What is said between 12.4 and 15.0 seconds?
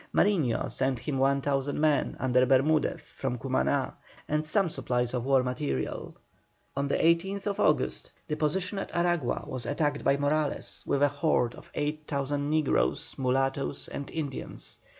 negroes, mulattos, and Indians.